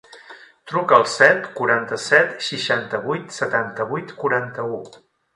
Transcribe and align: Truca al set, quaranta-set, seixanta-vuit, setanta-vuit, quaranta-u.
Truca 0.69 0.95
al 0.99 1.03
set, 1.15 1.43
quaranta-set, 1.59 2.31
seixanta-vuit, 2.45 3.27
setanta-vuit, 3.35 4.15
quaranta-u. 4.23 4.81